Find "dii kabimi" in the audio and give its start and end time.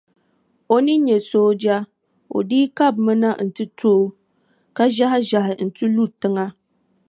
2.49-3.13